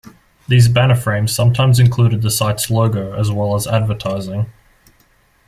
These 0.47 0.67
banner 0.67 0.95
frames 0.95 1.31
sometimes 1.31 1.79
included 1.79 2.23
the 2.23 2.31
site's 2.31 2.71
logo 2.71 3.13
as 3.13 3.31
well 3.31 3.53
as 3.53 3.67
advertising. 3.67 4.47